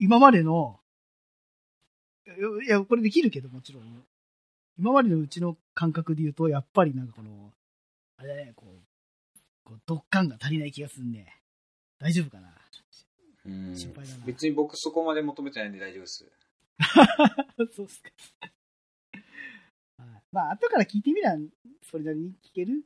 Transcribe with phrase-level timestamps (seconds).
[0.00, 0.80] 今までの、
[2.64, 4.04] いや、これできるけどもちろん。
[4.78, 7.52] 今までのうちの感覚で言うと、やっぱりなんかこの、
[8.16, 11.36] あれだね、こう、こう、ドッが足りない気がするね。
[11.98, 12.48] 大丈夫かな？
[13.46, 16.30] うん心配だな別に僕そこまで求めてないんで大丈夫です。
[17.74, 18.10] そうっすか。
[19.98, 21.36] はいまあ、後から聞いてみりゃ、
[21.90, 22.84] それなりに聞ける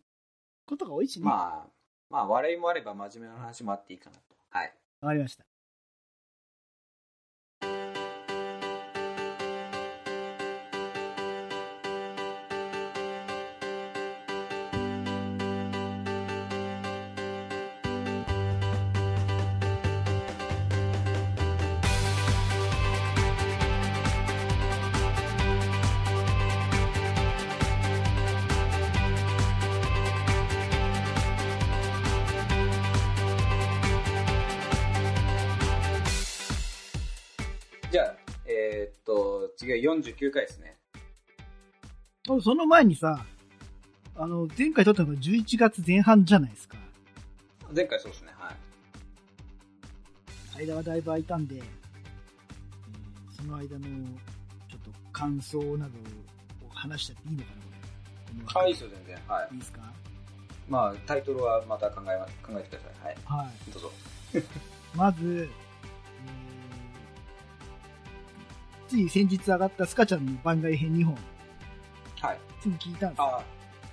[0.66, 1.26] ことが多いしね。
[1.26, 1.68] わ、まあ、
[2.10, 4.22] まあ、笑いもあれば真面目な話もあっていいかなと。
[4.50, 4.74] はい。
[5.00, 5.44] かりました。
[39.64, 40.76] と、次は49回ですね。
[42.28, 43.24] おその前にさ、
[44.16, 46.76] あの、前回撮ったのが11月前半じゃないですか。
[47.74, 48.32] 前回そうですね。
[48.38, 48.56] はい。
[50.66, 51.64] 間はだいぶ空いたんで、えー
[53.36, 53.84] その間の、
[54.70, 55.98] ちょっと感想など
[56.66, 57.56] を話しちゃっていいのかな、
[58.46, 58.60] これ。
[58.60, 59.18] はい、いいですよ、全然。
[59.28, 59.48] はい。
[59.52, 59.80] いいですか？
[60.68, 63.16] まあ、タイトルはまた考えま、考えてください。
[63.26, 63.44] はい。
[63.44, 63.70] はい。
[63.72, 63.92] どうぞ。
[64.96, 65.48] まず、
[68.94, 71.18] つい先日上がったスカちゃんの番外編2本、
[72.20, 72.38] はい。
[72.60, 73.24] すぐ聞いたんですよ。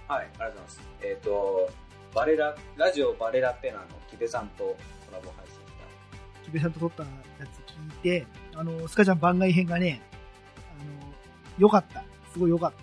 [0.08, 0.82] あはい、ありがとうございます。
[1.02, 1.70] えっ、と、
[2.14, 4.76] バレラ、ラジオバレラペナの木部さんとコ
[5.12, 5.60] ラボ配信し
[6.46, 7.10] 木部さんと撮ったや
[7.48, 10.02] つ聞いて、あの、スカちゃん番外編がね、
[10.80, 11.14] あの、
[11.58, 12.04] 良かった。
[12.32, 12.78] すごい良かった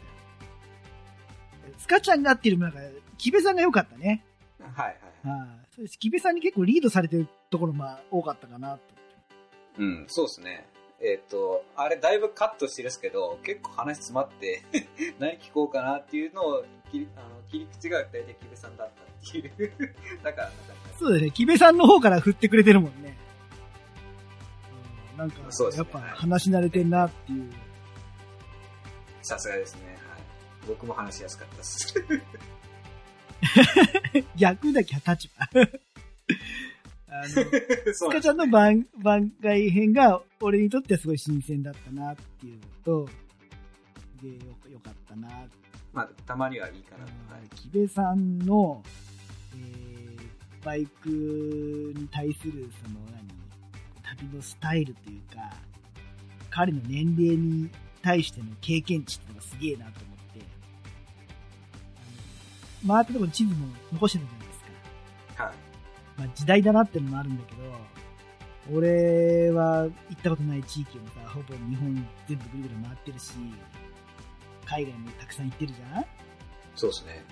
[1.71, 1.75] よ。
[1.79, 4.25] スカちゃんがっていうよりもなんか、木部さんが良かったね。
[4.59, 4.65] た。
[4.65, 5.39] はいはい。
[5.39, 5.49] はい。
[5.71, 5.99] そうです。
[6.01, 8.81] 木部さんに結構リードされてるところも多かったかなと。
[9.79, 10.67] うん、そうですね。
[11.01, 14.63] えっ、と、あれだいぶカットしてるんですけど、結構話詰まって、
[15.21, 19.97] 何聞こうかなっていうのを切り、あの、切り口が大体木部さんだったっていう。
[20.25, 20.53] だから、
[20.99, 21.31] そうだね。
[21.31, 23.17] 木部さんの方から振ってくれてるもんね。
[25.13, 25.45] うんなんか、ね
[25.77, 27.51] やっぱ話し慣れてんなっていう。
[29.23, 29.99] さすがですね。
[30.09, 30.21] はい。
[30.69, 31.95] 僕も話しやすかったです。
[34.37, 35.49] 逆だけは立場。
[37.11, 37.29] あの、
[37.95, 43.09] そスカちゃんの番番外編が俺にとってはすごい新鮮だったなっていうのと、
[44.23, 44.35] で、よ
[44.71, 45.29] よかったな
[45.93, 47.07] まあ、たまにはいいかな。
[47.55, 48.83] 木部さんの、
[49.55, 49.99] えー
[50.65, 51.09] バイク
[51.97, 53.27] に対するその何
[54.03, 55.55] 旅のスタイルというか
[56.51, 57.71] 彼の年齢に
[58.03, 60.41] 対しての経験値っていうのがすげえなと思って。
[62.85, 65.68] あの回ったところに地図も残してたじゃないですか、はい。
[66.19, 73.33] まあ、時代だなっていうのもあるんだけど俺は行ったことない地域をさほぼ日本全部ぐるぐる回ってるし
[74.67, 75.93] 海外もたくさん行ってるじゃん？
[75.95, 76.07] バイ
[76.75, 77.25] そうですね。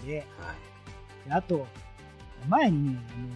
[0.00, 1.28] クではい。
[1.28, 1.66] であと、
[2.48, 3.30] 前にね、あのー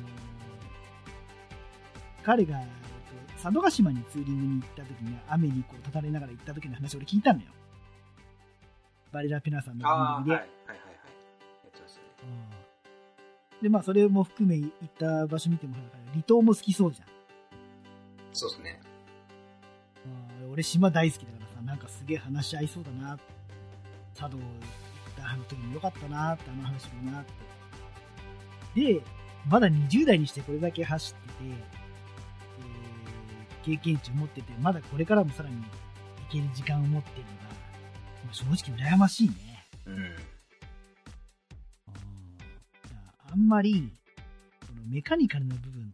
[2.23, 7.47] 彼が、えっと佐渡島にツーリングに行った時に、雨にこう、たたれながら行った時の話、俺聞いたのよ。
[9.13, 10.56] バレラペナさんの番組で。
[13.63, 17.09] で、まあ、それも含め行った場所見てもらうから、離島も好きそうじゃん。
[18.33, 18.81] そうですね。
[20.43, 23.19] うん俺、島大好きだからさ、なんかすげえ話し合いそうだな。
[24.15, 24.45] 佐渡行っ
[25.17, 27.33] たあの時もよかったなって、あの話もなって。
[28.95, 29.03] で、
[29.49, 31.87] まだ20代にしてこれだけ走ってて、えー
[33.67, 35.63] 経験値を持ってて、まだこれからもさらに行
[36.31, 37.55] ける時間を持ってるのが、
[38.25, 39.35] まあ正直羨ましいね。
[39.87, 40.15] うん。
[43.37, 43.93] あんまり、
[44.63, 45.93] このメカニカルな部分、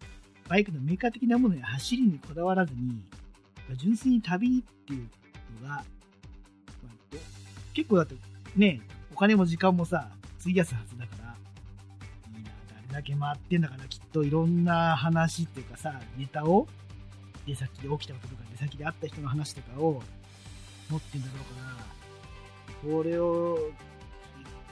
[0.48, 3.02] バイクのメカ的なものや走りにこだわらずに、
[3.76, 5.08] 純粋に旅っていう
[5.60, 5.84] のが、
[7.74, 8.14] 結構だって
[8.54, 8.80] ね、
[9.12, 10.08] お金も時間もさ、
[10.40, 11.34] 費やすはずだから、
[12.38, 16.68] いいな、あれだけ回ってんだからきっといろんな話っていうかさ、ネタを、
[17.44, 20.00] 出先で起きたこととか、出先で会った人の話とかを
[20.88, 23.72] 持ってんだろうから、これを聞い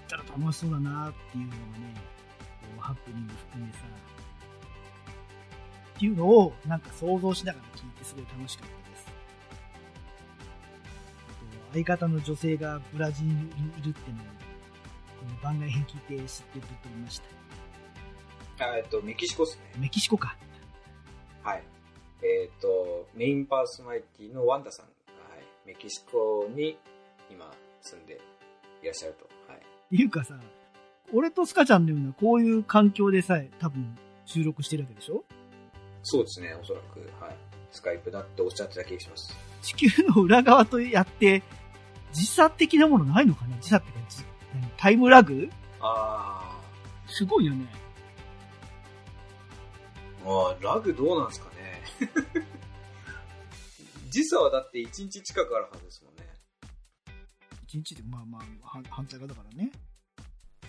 [0.08, 2.19] たら楽しそうだなっていうのがね、
[2.76, 3.78] うハプニング含めさ、
[5.96, 9.06] っていうのをなんか想像しながら聞いてすごい楽しかったです。
[11.74, 13.36] 相方の女性がブラジルにい
[13.82, 17.20] るっていうのを、番外編聞いて知ってぶっ飛びまし
[18.58, 18.66] た。
[18.66, 19.62] あえっと、メキシコですね。
[19.78, 20.36] メキシコか。
[21.42, 21.62] はい。
[22.22, 24.92] えっ、と、メインパーソナリティのワンダさんが、
[25.34, 26.78] はい、メキシコに
[27.30, 27.50] 今
[27.80, 28.20] 住んで
[28.82, 29.24] いらっしゃると。
[29.50, 29.58] はい。
[29.58, 30.38] っていうかさ、
[31.12, 35.24] 俺とスカちゃんのようなこういう環境でさえ多分収録してるわけでしょ？
[36.02, 37.00] そうですね、おそらく。
[37.22, 37.36] はい。
[37.70, 39.36] スカイプだっておっしゃってた気がします。
[39.62, 41.42] 地球の裏側とやって、
[42.12, 43.98] 時差的なものないのかな時差ってか、
[44.76, 45.48] タイムラグ？
[45.80, 46.58] あ
[47.06, 47.66] すごいよね。
[50.24, 50.30] ー。
[50.30, 51.82] あーラグどうなんですかね。
[54.10, 56.26] 時差はだって1日近くあるはずですもんね。
[57.66, 59.70] 一日で、まあまあ、反反対側だからね。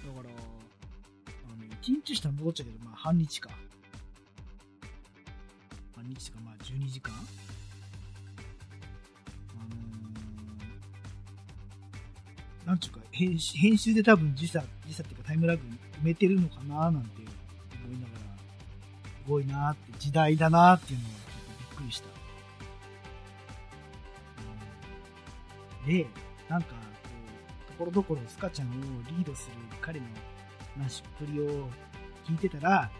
[0.05, 3.49] だから、あの、一日したら戻っちゃうけど、まあ半日か。
[5.95, 7.17] 半日とか、まあ12時間あ
[9.57, 15.61] のー、なんちゅうか、編集編集で多分時差、時差っていうかタイムラグ
[16.01, 17.21] 埋めてるのかななんて
[17.85, 18.19] 思いながら、
[19.23, 22.11] すごいなって、時代だなっていうのをちょっとびっくりした。
[25.85, 26.07] で、
[26.49, 26.80] なんか、
[27.81, 28.71] ところどころスカちゃんを
[29.09, 30.05] リードする彼の
[30.77, 31.67] 話っぷりを
[32.27, 32.91] 聞いてたら、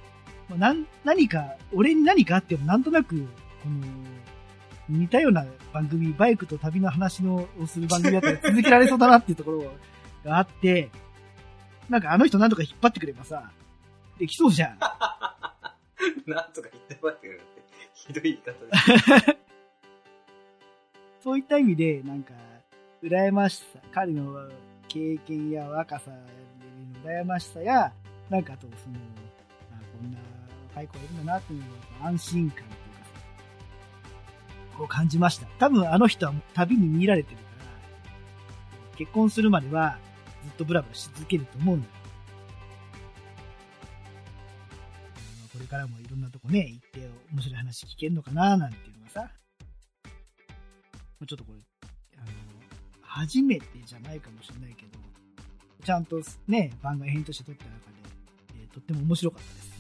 [0.50, 3.16] まあ、なん何か、俺に何かあってもなんとなく、
[3.64, 3.86] この、
[4.90, 9.72] 似たような番組、バイクと旅の話のをする番組だったら続けられそうだなっていうところ
[10.26, 10.90] があって、
[11.88, 13.52] なんかあの人なんとか引っ張ってくればさ、
[14.18, 14.80] できそうじゃん。
[16.26, 17.46] なんとか言って待ってくれって。
[17.94, 19.38] ひどい言い方です。
[21.24, 22.34] そういった意味で、なんか、
[23.04, 24.48] 羨ましさ、彼の
[24.92, 26.18] 経験や若さの
[27.10, 27.94] 羨ましさや、
[28.30, 28.98] なんかと、その、
[29.72, 30.18] あこんな
[30.70, 31.64] 若い子がいるんだなっていう
[32.04, 35.48] 安心感というかさ、こう感じました。
[35.60, 37.44] 多分あの人は旅に見られてるか
[38.92, 39.98] ら、結婚するまでは
[40.44, 41.94] ずっとブラブラし続けると思うんだよ。
[45.54, 49.32] これからもいろんなとこね、行って面白い話聞けるのかななんていうのがさ、
[51.26, 51.60] ちょっとこれ、
[53.14, 54.98] 初めてじゃないかもしれないけど、
[55.84, 57.78] ちゃんとね、番外編として撮った中で、
[58.62, 59.72] えーとっても面白かったです。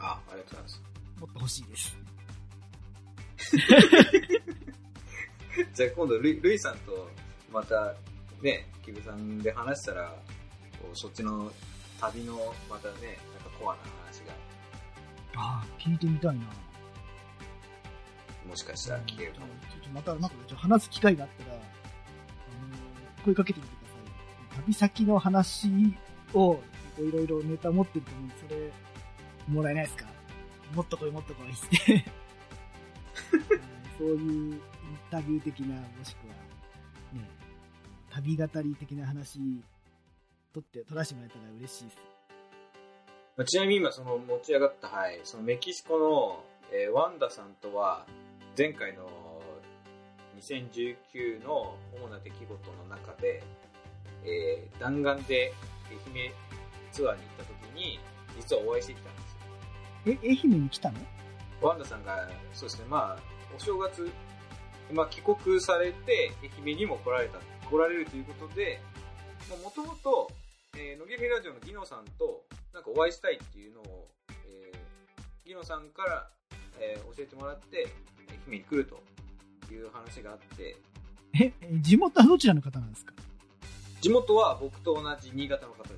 [0.00, 0.82] あ、ありがとうございます。
[1.20, 1.96] もっと欲しいです。
[5.74, 7.08] じゃあ今度ルイ、ルイさんと
[7.52, 7.94] また
[8.42, 10.12] ね、キブさんで話したら、
[10.80, 11.52] こうそっちの
[12.00, 14.34] 旅のまたね、なんかコアな話が
[15.36, 16.42] ああ、聞いてみたいな。
[18.48, 19.46] もしかしたら聞けるかも。
[19.46, 21.61] ちょっとまた、なんか話す機会があったら、
[23.24, 23.94] 声かけてみてくださ
[24.60, 24.64] い。
[24.64, 25.68] 旅先の話
[26.34, 26.60] を、
[26.98, 28.72] いろいろネタ持ってると思うんで、それ、
[29.48, 30.06] もらえないですか？
[30.74, 31.54] もっと来い、もっと来いっ
[32.02, 32.04] て。
[33.98, 34.60] そういうイン
[35.10, 36.34] タビュー的な、もしくは、
[37.14, 37.28] ね、
[38.10, 39.38] 旅語り的な話、
[40.52, 41.98] 取って、取らせてもらえたら嬉しいです。
[43.46, 48.06] ちなみに今その持ち上がった、はい、そのメキシコの、えーワンダさんとは、
[48.56, 49.08] 前回の
[50.42, 53.42] 2019の主な出来事の中で、
[54.24, 55.52] えー弾丸で
[55.88, 56.32] 愛媛
[56.90, 58.00] ツアーに行った時に、
[58.36, 60.18] 実はお会いしてきたんですよ。
[60.24, 60.98] え、愛媛に来たの？
[61.60, 63.22] ワンダさんが、そうですね、まあ、
[63.56, 64.10] お正月、
[64.92, 67.38] まあ、帰国されて、愛媛にも来られた、
[67.70, 68.80] 来られるということで、
[69.62, 70.30] もともと、
[70.76, 72.42] えー、野毛ラジオのギノさんと、
[72.74, 74.08] なんかお会いしたいっていうのを、
[74.46, 76.28] えー、ギノさんから、
[76.80, 77.86] えー教えてもらって、
[78.48, 79.00] 愛媛に来ると
[79.70, 80.76] いう話があって、
[81.34, 83.12] え、え地元はどちらの方なんですか？
[84.00, 85.94] 地元は僕と同じ新潟の方です。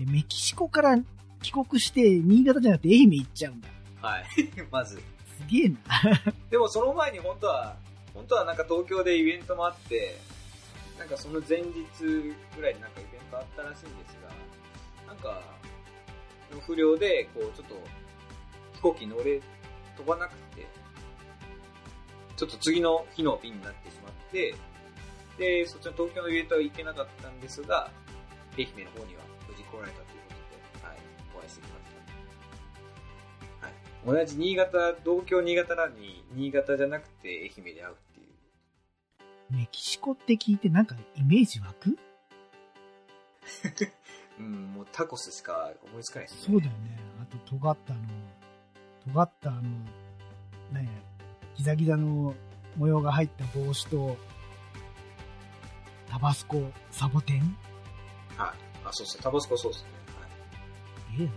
[0.00, 0.96] えメキシコから
[1.42, 3.68] 帰国して、新潟じゃなくて愛媛行っちゃうんだ。
[4.00, 4.24] はい。
[4.70, 4.96] まず。
[4.96, 5.02] す
[5.48, 5.76] げえな。
[6.50, 7.76] でもその前に本当は、
[8.14, 10.18] 本当はなんか東京でイベントもあって、
[10.98, 11.72] なんかその前日
[12.54, 15.42] ぐらいになんかイベントあったらしいんですが、なんか、
[16.54, 17.74] の不良で、こうちょっと
[18.74, 19.40] 飛行機乗れ、
[19.96, 20.66] 飛ばなくて、
[22.36, 24.54] ちょっと次の日の便になってしまって、
[25.38, 27.90] で、そっちの東京のイベントは行けなかったんですが、
[28.56, 30.34] 愛媛の方には無事来られたというこ
[30.80, 30.96] とで、はい、
[31.36, 31.84] お会いしてきまし
[33.60, 33.66] た。
[33.66, 34.24] はい。
[34.24, 39.58] 同じ新潟、同郷新潟なのに、新潟じゃなくて愛媛で会うっていう。
[39.58, 41.98] メキシコって聞いてなんかイメージ湧く？
[44.38, 46.52] うん、もうタコスしか思いつかないですね。
[46.52, 46.98] そうだよね。
[47.22, 48.02] あと、尖ったあの、
[49.04, 50.88] 尖ったあの、ね
[51.62, 52.34] ギザギザの
[52.76, 54.16] 模様が入った帽子と、
[56.10, 57.56] タバスコ、サボテン？
[58.36, 58.50] はい。
[58.84, 59.22] あ、そうですね。
[59.22, 59.90] タバスコそうですね。
[60.18, 60.26] は
[61.18, 61.22] い。
[61.22, 61.32] ええな。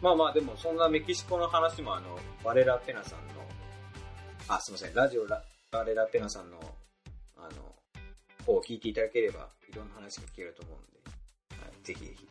[0.00, 3.24] まあまあ、でもそんなメキシコの話もあの、バレラペナさんの、
[4.46, 4.94] あ、すいません。
[4.94, 5.42] ラジオラ、
[5.72, 6.60] バレラペナさんの、
[7.38, 7.74] あの、
[8.46, 11.72] 方を聞いていただければ、いろんな話が聞けると思うんで、はい。
[11.84, 12.28] ぜひぜひ。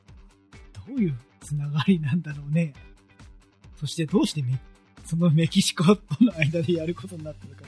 [0.88, 2.74] どういうつながりなんだろうね。
[3.76, 4.58] そしてどうしてメ
[5.08, 7.62] そのメキシコとの間でやることになったのか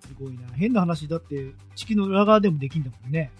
[0.00, 0.48] すごいな。
[0.56, 3.30] 変な話だって地球の裏側でもできんだもんね。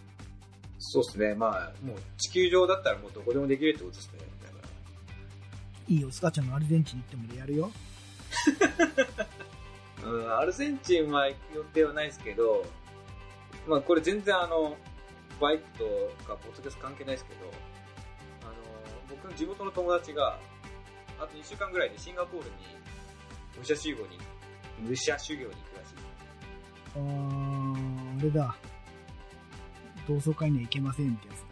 [0.79, 1.35] そうですね。
[1.35, 4.21] まあ、もう地球上だったらもうどこでもできるってことですね。
[4.43, 4.69] だから。
[5.89, 7.73] いいよ、スカちゃんのアルゼンチンに行ってもやるよ。
[10.07, 11.37] うん、アルゼンチンは予
[11.75, 12.65] 定はないですけど、
[13.67, 14.77] まあこれ全然あの、
[15.41, 15.85] バイクと
[16.25, 17.51] かポッドキャスト関係ないですけど、
[18.43, 18.53] あの、
[19.11, 20.39] 僕の地元の友達が、
[21.19, 22.57] あと2週間ぐらいでシンガポールに
[23.59, 24.19] 武者修行に、
[24.89, 25.95] 武者修行に行くらしい。
[26.95, 28.57] あー、あれだ。
[30.07, 31.47] 同窓会には行けませんってやつだ。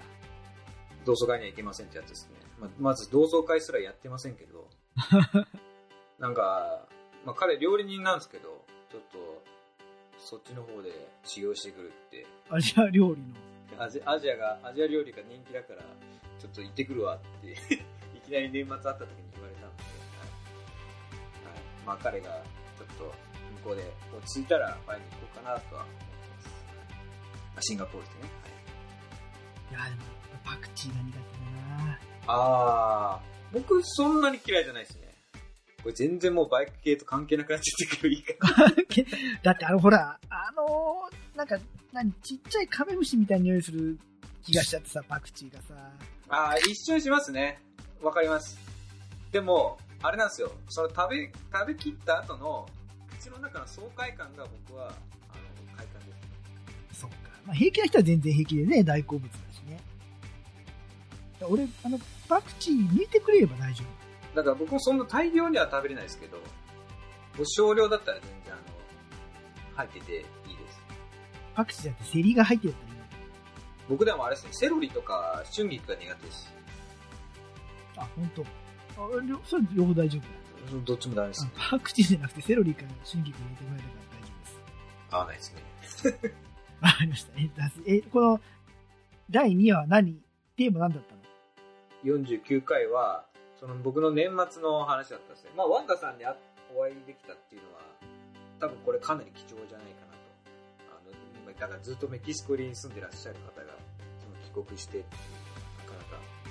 [1.05, 2.37] 同窓会には行けませんってやつですね。
[2.59, 4.69] ままず同窓会すらやってませんけど、
[6.19, 6.89] なんか、
[7.25, 9.43] まあ彼料理人なんですけど、ちょっと、
[10.19, 13.85] そっちの方で修行してくるって、アジア料理の。
[13.85, 15.83] アジアジアが、アジア料理が人気だから、
[16.39, 17.53] ちょっと行ってくるわって、
[18.17, 19.26] いきなり年末会った時に
[21.87, 22.43] まあ彼が
[22.79, 23.11] ちょっと向
[23.65, 26.05] こうで落ち着いたら会いに行こうかなとは思って
[26.37, 26.49] ます。
[27.55, 28.23] まあ、シンガポールですね。
[28.23, 28.57] はい
[29.69, 30.03] いや、でも、
[30.45, 35.07] パクチーが苦手だなあー、僕そんなに嫌いじゃないですね。
[35.83, 38.35] これ全然もうバイク系と関係なくなっちゃってくるいいか。
[39.43, 41.59] だってあの、ほら、あのーなんか、
[41.93, 43.99] 何、ちっちゃいカメムシみたいな匂いする
[44.43, 45.75] 気がしちゃってさ、パクチーがさ。
[46.29, 47.61] あー、一瞬しますね。
[48.03, 48.59] わかります。
[49.33, 50.53] でも、あれなんですよ。
[50.69, 52.69] その食べ、食べきった後の、
[53.19, 56.13] 口の中の爽快感が僕は、あの、快感で
[56.93, 57.01] す。
[57.01, 57.17] そっか。
[57.47, 59.81] まあ、平気な人は全然平気でね、大好物だしね。
[61.43, 61.99] 俺、あの、
[62.29, 63.85] パクチー抜いてくれれば大丈
[64.35, 66.39] だから僕もそんな大量には食べれないですけど、
[67.45, 68.63] 少量だったら全然あの、
[69.77, 70.25] 入ってていいで
[70.71, 70.83] す。
[71.53, 71.57] 夫。
[71.57, 72.97] パクチーだってセリが入ってるったらいい
[73.89, 76.55] 僕でもあれですね、セロリとか春菊が苦手です。
[77.97, 78.43] あ、ほんと。
[78.43, 78.66] あ、りょ
[78.97, 80.83] それ両方大丈夫だ。
[80.85, 81.47] どっちもダメです。
[81.55, 84.61] あパクチーじゃなくてセロリから春菊入れてもらえれば大丈夫です。
[85.11, 86.33] 合わないですね。
[86.81, 87.33] わかりました。
[87.87, 88.41] え、この、
[89.31, 90.21] 第2話は何？
[90.57, 91.21] テーマ何だったの
[92.05, 93.27] ？49回は、
[93.61, 95.51] その僕の年末の話だったんですね。
[95.57, 96.37] まあ、ワンダさんにあ
[96.75, 97.81] お会いできたっていうのは、
[98.61, 100.19] 多分これかなり貴重じゃないかなと。
[100.91, 101.13] あの、
[101.43, 103.73] 今だからずっとメキシコに住んでらっしゃる方が、
[104.21, 105.05] その帰国して。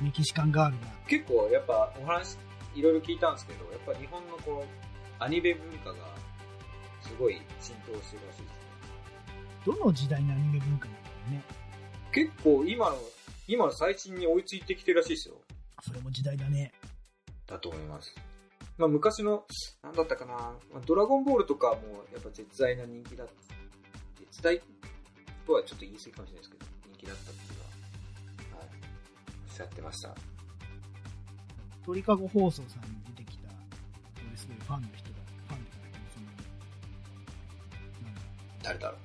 [0.01, 0.87] メキシカンガールが。
[1.07, 2.37] 結構やっぱお話、
[2.75, 5.95] いろいろ聞いたんですけど、やっぱ日本のこう、アニメ文化が、
[7.01, 8.65] すごい浸透してるらしいですね。
[9.65, 11.43] どの時代のアニメ文化なんだろうね。
[12.11, 12.97] 結構今の、
[13.47, 15.35] 今の最新に追いついてきてるらしいですよ。
[15.81, 16.73] それも時代だね。
[17.45, 18.13] だと思います。
[18.77, 19.45] まあ昔の、
[19.83, 23.33] なんだったかな、まあドラゴンボールとかもやっぱ絶大な人気だった。
[24.19, 24.61] 絶大
[25.45, 27.44] とはちょっと言い過ぎかもしれないですけど、人気だった
[29.55, 30.13] おっしゃってました。
[31.85, 33.47] 鳥かご放送さんに出てきた、
[34.27, 35.15] 俺すごいファンの人が、
[35.47, 36.25] ファンっていうか、その、
[38.63, 38.97] 誰だろ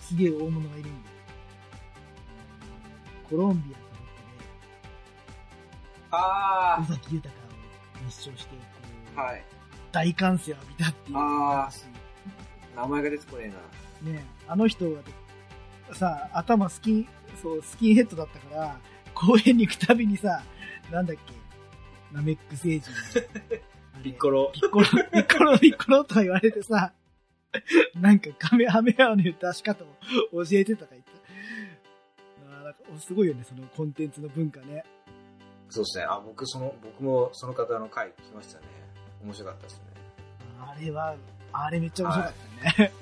[0.00, 0.02] う。
[0.02, 1.08] すげえ大物がいるんで、
[3.30, 3.76] コロンビ
[6.10, 7.38] アかあどっかで、尾崎豊を
[8.06, 8.62] 熱唱して、こ
[9.18, 9.44] う、はい。
[9.92, 11.16] 大歓声を浴びたっていう
[12.74, 13.52] 名前が出てこね
[14.04, 14.12] えな。
[14.18, 15.00] ねあの人が
[15.94, 17.08] さ、頭スキン、
[17.40, 18.80] そう、スキンヘッドだったから、
[19.14, 20.42] 公園に行くたびにさ、
[20.90, 21.22] なんだっけ、
[22.12, 22.90] ナメック星人
[24.02, 24.50] ピッコロ。
[24.54, 26.92] ピッコロ、 ピッコロ、ピッコロとか言われてさ、
[27.94, 29.88] なんかカメハメハの出し方を
[30.32, 31.10] 教えてとか言って。
[32.48, 34.84] あーなんかすごいよね、そのコンテンツの文化ね。
[35.70, 36.04] そうですね。
[36.04, 38.66] あ、僕その、僕もその方の回聞きましたね。
[39.22, 39.84] 面白かったですね。
[40.60, 41.16] あれは、
[41.52, 42.32] あれめっちゃ面白かっ
[42.76, 42.92] たね。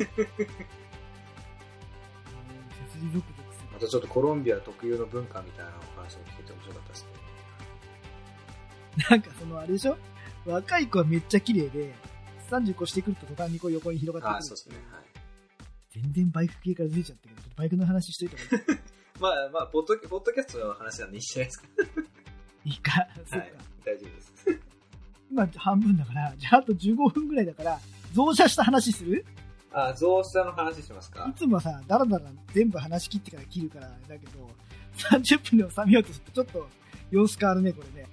[3.00, 3.45] うん切り
[3.76, 7.08] またちょっとコロンビア特有の文化みたいなお話を聞いて面白かったですね。
[9.10, 9.96] なんかそのあれでしょ？
[10.46, 11.94] 若い子はめっちゃ綺麗で、
[12.50, 14.56] 30越してくると途端にこう横に広があってくる。
[14.56, 14.86] そうですね。
[14.92, 15.04] はい。
[16.02, 18.78] 全然バイク系から出ちゃったけど、バイクの話しといた方がい
[19.20, 21.66] まあまあ、ポッドポッドキャストの話なんでいいじゃないですか。
[22.64, 22.92] いいか？
[23.16, 23.36] そうか。
[23.38, 23.52] はい。
[23.84, 24.32] 大丈夫です。
[25.30, 27.80] 今半分だから、じゃああと15分ぐらいだから、
[28.14, 29.26] 増車した話する？
[29.72, 34.48] あ、増資の話しますいかつもさ、だらだら全部話し切ってから切るから、だけど、
[34.96, 36.68] 30分で収めようとするとちょっと
[37.10, 38.08] 様子変わるね、これね。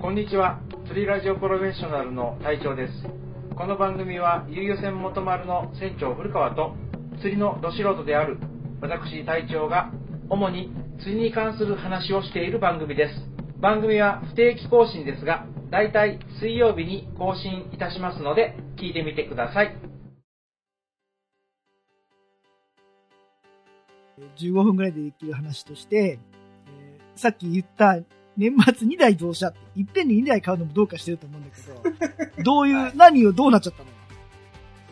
[0.00, 0.60] こんにちは。
[0.86, 2.92] 釣りラジオプロフェッショナルの隊長です。
[3.56, 6.76] この番組は、遊漁船元丸の船長古川と、
[7.24, 8.36] 釣りのど素人である
[8.82, 9.90] 私隊長が、
[10.28, 13.14] 主に釣りに関する話をしている番組です。
[13.62, 19.74] 番組は不定期更新ですが、だいたい水曜日に更新いたしますので、聞いてみてください。
[24.38, 26.18] 15分ぐらいでできる話として、
[26.68, 27.96] えーさっき言った
[28.36, 33.88] 年末2台増車って、いっぺんに2台買うのもどうかしてると思うんだけど、 どういう、何をどうなっちゃったの？
[33.88, 33.93] よ。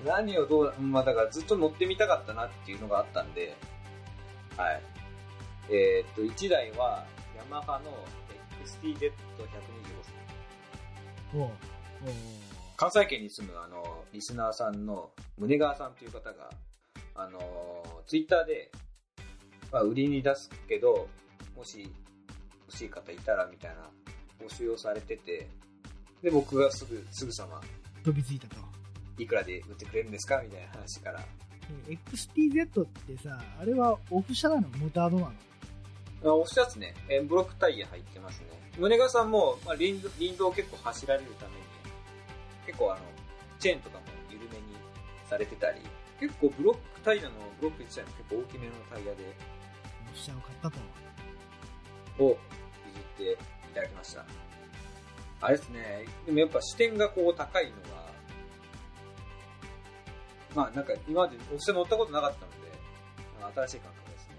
[0.04, 3.56] 何をどう、まあだからずっと乗ってみたかったなっていうのがあったんで、
[4.56, 4.82] はい。
[5.70, 7.04] えーっと、1台は、
[7.36, 7.90] ヤマハの
[8.64, 9.22] XTZ125 です。
[11.34, 11.50] おうおう
[12.76, 16.50] 関西圏に住むあの、リスナーさんの宗川さんという方が、
[17.14, 17.38] あの、
[18.06, 18.72] ツイッターで、
[19.70, 21.08] まあ、売りに出すけど、
[21.56, 21.88] もし
[22.66, 23.88] 欲しい方いたらみたいな
[24.44, 25.48] 募集をされてて、
[26.22, 27.60] で、僕がすぐ、すぐさま、
[28.02, 28.81] 飛びついたと。
[29.22, 31.20] いくらで売ってくれるんですかみたいな話から、
[31.88, 34.68] え XTZ ってさ、あれはオフ車なの？
[34.68, 35.32] モータードなの？
[36.24, 38.46] あおっしゃつね、えブロックタイヤ入ってますね。
[38.78, 41.58] 宗川さんも、まあ、林道林道を結構走られるために、
[42.66, 43.02] 結構あの、
[43.58, 44.62] チェーンとかも緩めに
[45.28, 45.80] されてたり、
[46.20, 49.34] 結構ブロックタイヤの、ブロック自体も結構大きめのタイヤで、
[50.10, 50.78] オフ車を買ったと。
[52.24, 53.36] を譲ってい
[53.74, 54.24] ただきました。
[55.40, 58.11] あれですね、でもやっぱ視点がこう高いのが、
[60.54, 62.56] まあなんか今までオフ車乗ったことなかったので、
[63.40, 64.34] まあ新しい感覚ですね。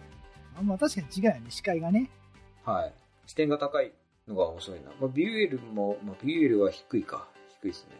[0.57, 2.09] あんまあ確かに違うよね、視界がね。
[2.63, 2.93] はい。
[3.25, 3.91] 視点が高い
[4.27, 4.91] のが面白いな。
[4.99, 7.27] まあ、ビュエルも、まあ、ビュエルは低いか。
[7.61, 7.91] 低いですね。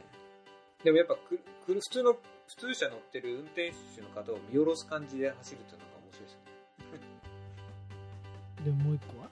[0.83, 6.41] でもやっぱく、く普通の、普通車乗ってる運転手の方を見下ろす感じで走るっていうのが面白いですね。
[8.65, 9.29] でももう一個は？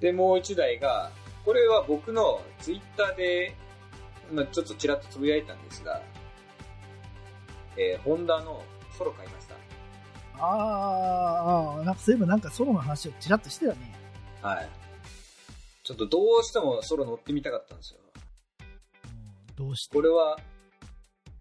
[0.00, 1.10] で、もう一台が、
[1.44, 3.54] これは僕のツイッターで、
[4.32, 6.02] まあ、ちょっとちらっとつぶやいたんですが、
[7.78, 8.62] えー、ホンダの
[8.96, 9.54] ソロ買いました。
[10.38, 13.94] あーあー、なんかそういえばなんかソロの話をちらっとしてたね。
[14.42, 14.68] はい。
[15.82, 18.00] ちょっとどうしてもソロ乗ってみたかったんですよ。
[18.00, 19.96] うんどうして？
[19.96, 20.36] これは、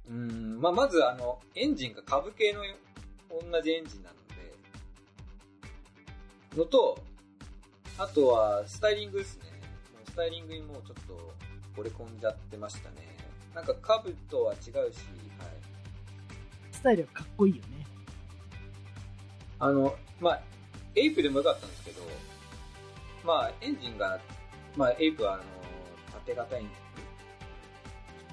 [0.07, 2.61] うーん、まあ、まずあの、エンジンが株系の
[3.29, 4.15] 同じエンジンなの
[6.55, 6.97] で、のと、
[7.97, 9.45] あとはスタイリングですね。
[10.05, 11.33] スタイリングにもうちょっと
[11.81, 12.95] 惚れ込んじゃってましたね。
[13.53, 14.93] なんか株とは違うし、はい。
[16.85, 17.83] スタイルがかっこいいよね。
[19.57, 20.41] あの、まあ、
[20.93, 22.03] エイプでもよかったんですけど、
[23.23, 24.19] まあ、エンジンが、
[24.77, 25.43] まあ、エイプはあの、
[26.19, 26.71] 縦型エンジン、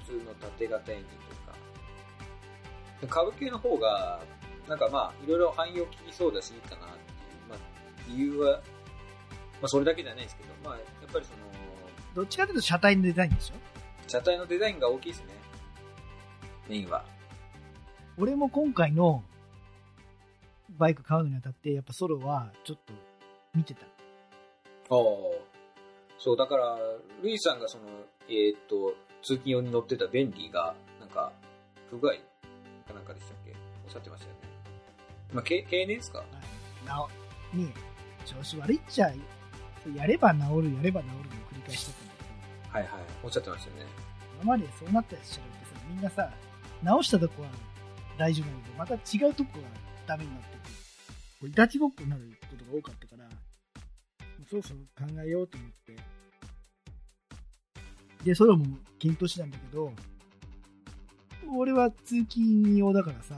[0.05, 1.55] 普通の縦型エンジンというか、
[3.01, 4.21] で株系の方が、
[4.69, 7.57] なんかまあ、いろいろ汎用効きそうだし、いいかなっていう、まあ、
[8.07, 8.61] 理由は、ま
[9.63, 11.37] あ、それだけじゃないですけど、まあ、やっぱりその、
[12.13, 13.55] どっちかというと車体のデザインでしょ？
[14.07, 15.33] 車体のデザインが大きいですね。
[16.69, 17.03] メインは。
[18.17, 19.23] 俺も今回の
[20.77, 22.93] バイク買うのにあたって、やっぱソロはちょっと
[23.55, 23.85] 見てた。
[23.85, 23.87] あ
[24.89, 24.99] あ。
[26.19, 26.77] そう、だから、
[27.21, 27.83] ルイさんがその、
[28.29, 31.31] えーっと、通勤用に乗ってたベンリーが、なんか、
[31.89, 32.13] 不具合
[32.87, 33.53] かなんかでしたっけ？
[33.85, 34.39] おっしゃってましたよね。
[35.33, 36.19] まあ、け経年ですか？
[36.19, 37.07] はいなお、
[37.57, 39.11] ねえ調子悪いっちゃ、
[39.95, 43.01] やれば治る、やれば治るのを繰り返してたんだけど、はいはい。
[43.23, 43.91] おっしゃってましたよね。
[44.41, 46.29] 今までそうなった車両ってさ、みんなさ、
[46.83, 47.49] 直したとこは
[48.17, 49.67] 大丈夫なんだけど、また違うとこが
[50.07, 50.57] ダメになってて、
[51.39, 53.29] こういたちごっこになることが多かったから、
[54.49, 55.97] そろそろ考えようと思って、
[58.23, 59.91] で、ソロも検討してたんだけど、
[61.55, 63.35] 俺は通勤用だからさ、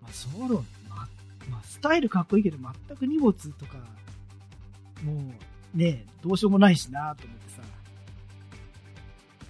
[0.00, 1.08] まあ、ソロ、ま、
[1.50, 3.78] まあ、スタイルかっこいいけど、全く荷物とか、
[5.02, 5.34] も
[5.74, 7.62] う、ね、どうしようもないしなと思ってさ、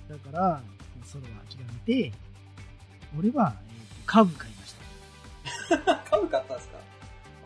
[0.08, 0.62] だから、
[1.04, 2.12] ソロは諦めて、
[3.16, 3.54] 俺は、
[4.14, 4.74] 株買いまし
[5.68, 5.96] た。
[6.08, 6.78] 株買ったんですか？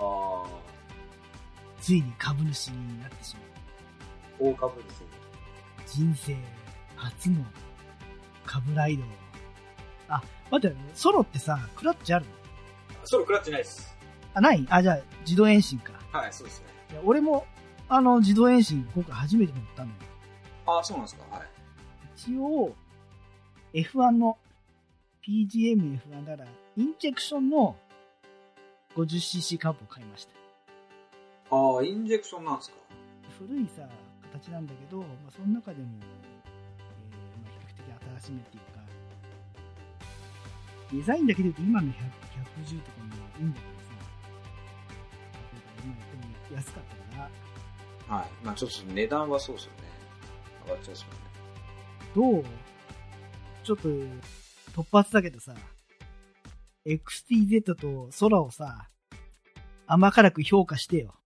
[0.01, 0.47] ああ。
[1.81, 4.51] ついに株主になってしまう。
[4.51, 5.07] 大株ですね。
[5.87, 6.37] 人生
[6.95, 7.43] 初の
[8.45, 9.05] 株ライド。
[10.11, 12.33] あ、待って、ソロってさ、クラッチあるの？
[13.07, 13.97] ソロ食らってないです。
[14.35, 14.67] あ、ない？
[14.69, 15.93] あ、じゃあ、自動エンシンか。
[16.13, 16.67] はい、そうですね。
[16.91, 17.47] いや俺も、
[17.89, 19.95] あの、自動エンシン今回初めて乗ったのよ。
[20.67, 21.25] ああ、そうなんですか？
[21.35, 21.49] はい。
[22.15, 22.77] 一応、
[23.73, 24.37] F1 の
[25.29, 27.77] PGM-F1 だから、インジェクションの
[28.97, 30.33] 50cc カップを買いました。
[31.55, 32.77] ああ、インジェクションなんですか？
[33.39, 33.83] 古いさ、
[34.33, 36.07] 形なんだけど、まあ、その中でも、えー
[37.45, 37.85] まあ、比較的
[38.21, 38.81] 新しめっていうか、
[40.95, 43.93] デザインだけで言うと今の100 110とかもいいんだけどさ、
[45.85, 47.29] 今やっても安かったか
[48.09, 48.27] ら、はい。
[48.43, 49.79] まあちょっと値段はそうですよね。
[50.67, 50.99] 上がっちゃね。
[52.17, 52.45] どう？
[53.63, 53.89] ちょっと、
[54.79, 55.57] 突発だけどさ、
[56.87, 58.89] XTZ と空をさ、
[59.89, 61.18] 甘辛く評価してよ。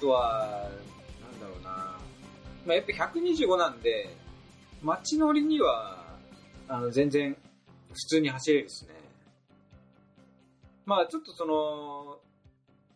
[0.00, 0.70] XT8 は、
[1.20, 1.70] なんだろうな。
[2.66, 4.14] まあ、やっぱ125なんで、
[4.82, 6.16] 街乗りには、
[6.68, 7.36] あの、全然、
[7.92, 8.94] 普通に走れるですね。
[10.86, 12.18] まあ、ちょっとその、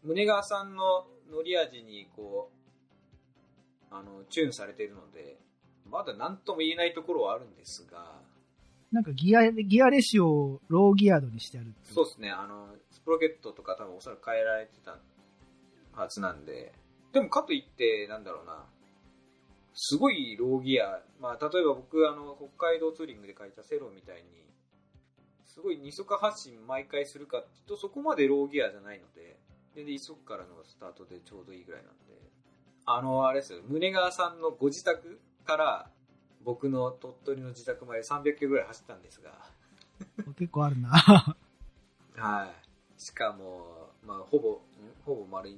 [0.04, 2.50] 宗川さんの乗り味に、こ
[3.90, 5.38] う、あの、チューンされているので、
[5.90, 8.20] まだ何とも言えないところはあるんですが、
[8.92, 14.98] なんかギア、ギアレシオをローギア度にしてあるそうですね、あの、スプロケットとか多分おそらく変えられてた
[15.94, 16.72] はずなんで、
[17.12, 18.64] でもかといって、なんだろうな、
[19.75, 24.22] すごいローギア、まあ例えば僕、あの、北海道ツーリングで書いたセロみたいに、
[25.46, 29.38] すごい二足発進毎回するかっていうと、そこまでローギアじゃないので、
[29.75, 32.22] 全然一足からのスタートでちょうどいいぐらいなんで、
[32.87, 35.90] あの、あれですよ、宗川さんのご自宅から、
[36.44, 39.33] 僕の鳥取の自宅まで300キロぐらい走ったんですが、
[40.37, 40.90] 結構あるな。
[42.16, 43.01] はい。
[43.01, 44.59] しかも、まあ、ほぼ、ん
[45.05, 45.51] ほぼ丸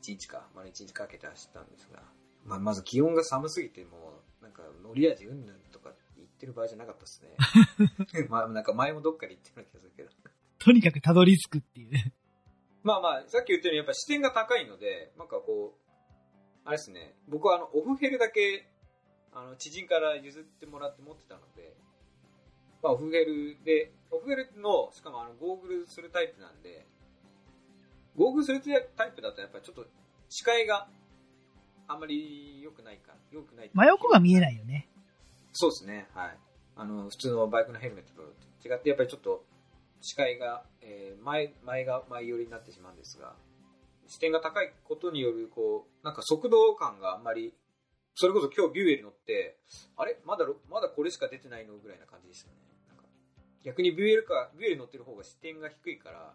[0.00, 2.02] 一日か、丸一日かけて走ったんですが、
[2.44, 7.36] まあ、まず気温が寒すぎて、もう、なんか、乗り味うんぬんとか言ってる場合じゃなかったですね。
[8.28, 10.10] まあ、なんか前もどっかで言ってる気がするけど。
[10.58, 12.14] とにかくたどり着くっていうね。
[12.82, 15.90] まあまあ、さっき言ったように、やっぱ視点が高いので、なんかこう、
[16.64, 18.66] あれですね、僕はあの、オフヘルだけ、
[19.32, 21.76] あの、知人から譲ってもらって持ってたので、
[22.82, 26.86] まあ、オフヘルで、オフヘルの、しかもあの、ゴーグルするタイプなんで、
[28.16, 28.60] ゴーグルする
[28.96, 29.86] タイプだとやっぱりちょっと
[30.28, 30.88] 視界が
[31.88, 33.70] あんまり良くないか、良くない。
[33.72, 34.88] 真横が見えないよね。
[35.52, 36.38] そうですね、はい。
[36.76, 38.22] あの、普通のバイクのヘルメットと
[38.68, 39.44] 違って、やっぱりちょっと
[40.00, 43.34] 視界が、えー前、前が前寄りになってしまうんですが、
[44.06, 47.54] 視点が高いことによる、こう、なんか速度感があんまり、
[48.14, 49.56] それこそ今日ビューエル乗って、
[49.96, 50.18] あれ？
[50.24, 51.76] まだろ、まだこれしか出てないの？
[51.76, 52.54] ぐらいな感じでしたね。
[53.62, 56.34] 逆にビューエルか、ビューエル乗ってる方が視点が低いから、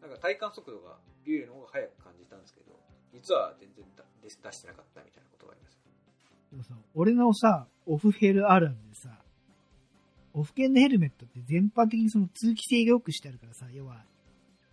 [0.00, 2.78] なんか体感速度がビューエルの方が速く感じたんですけど、
[3.12, 3.84] 実は全然
[4.22, 5.78] 出してなかったみたいなことがあります。
[6.50, 9.10] でもさ、俺のさ、オフヘルあるあるでさ、
[10.34, 14.04] オフ系のヘルメットって全般的にその通気性が良くしてあるからさ、要は、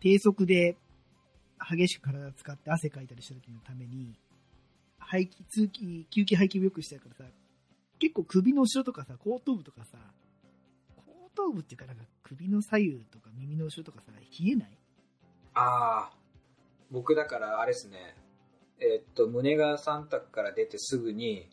[0.02, 0.76] 低速で
[1.58, 4.14] 激しく体を使って汗かいたりした時のために、
[5.00, 7.32] 排気、通気、吸気排気を良くしてあるからさ、
[8.00, 9.98] 結構首の後ろとかさ、後頭部とかさ、
[10.98, 14.70] 後頭部っていうかなんか首の左右とか耳の後ろとかさ、冷えない？
[15.56, 16.12] ああ、
[16.92, 18.16] 僕だからあれですね、
[18.80, 21.50] えーっと、胸川三択から出てすぐに、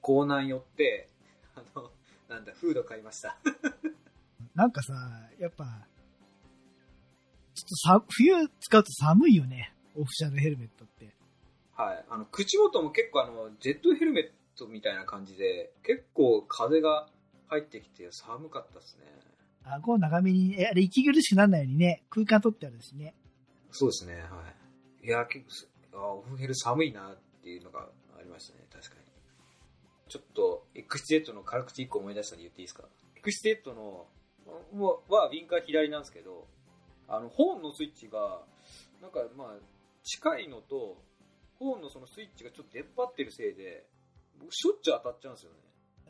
[0.00, 1.08] 港南寄って、
[1.56, 1.90] あの、
[2.28, 3.36] なんだ、フード買いました。
[4.54, 4.94] なんかさ、
[5.38, 5.64] やっぱ、
[7.54, 9.74] ちょっとさ、冬使うと寒いよね。
[9.96, 11.14] オフシャルヘルメットって。
[11.74, 12.04] はい。
[12.08, 17.08] あの、口元も結構あの、ジェットヘルメットみたいな感じで、結構風が
[17.46, 19.04] 入ってきて寒かったですね。
[19.64, 23.14] 顎を長めに、え、あれ息苦しくならないようにね、空間取ってあるしね。
[23.76, 24.20] そうですね、は
[25.02, 25.06] い。
[25.06, 29.02] いや、結構す、あオフヘル寒いなっていうのがありましたね、確かに。
[30.08, 32.84] ちょっと、XT8 の軽口1個思い出したんで言っていいですか
[33.16, 34.06] ?XT8 の、
[34.46, 36.46] は、はウィンカー左なんですけど、
[37.08, 38.44] あの、ホーンのスイッチが、
[39.02, 39.58] なんかまあ、
[40.04, 41.02] 近いのと、
[41.58, 43.88] ホーンのそのスイッチがちょっと出っ張ってるせいで、
[44.38, 45.58] 僕しょっちゅう当たっちゃうんですよね。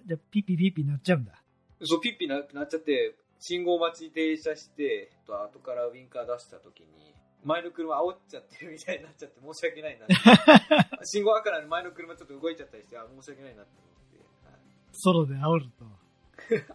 [0.07, 1.43] じゃあ、ピッピピッピなっちゃうんだ。
[1.81, 10.07] そう、ピッピななっちゃって、信号待ち停車して、と後からウィンカー出した時に、前の車煽っちゃってるみたいになっちゃって申し訳ないな。
[11.05, 14.49] 信号赤なのに前の車ちょっと動いちゃったりして、あ、申し訳ないなって思って。
[14.49, 14.61] はい
[14.93, 15.85] ソロで煽ると。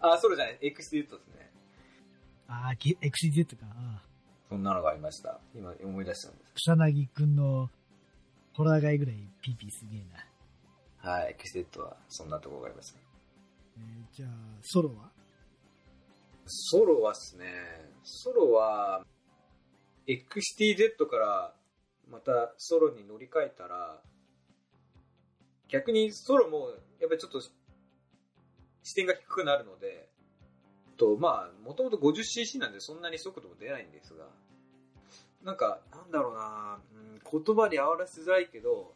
[0.00, 1.52] あ、そうじゃない、X で言うとですね。
[2.48, 3.66] ああ、ゲ XZ か。
[4.48, 5.40] そんなのがありました。
[5.54, 6.52] 今思い出したんです。
[6.54, 7.70] 草薙くんの
[8.52, 10.26] ホラー街ぐらいピーピーすげえな。
[11.12, 12.98] はい、XZ はそんなところがありました。
[13.78, 14.30] えーじゃあ、
[14.62, 15.10] ソロは？
[16.46, 17.46] ソロはですね、
[18.02, 19.04] ソロは、
[20.10, 21.54] XTZ から
[22.10, 24.00] またソロに乗り換えたら、
[25.68, 26.70] 逆にソロも
[27.00, 27.40] やっぱりちょっと
[28.82, 30.08] 視点が低くなるので、
[30.96, 34.26] と、まあ、もともと 50cc なんでそんなに速度も出ないんですが、
[35.44, 38.92] なんか、なんだろうな、うん、言葉に表しづらいけど、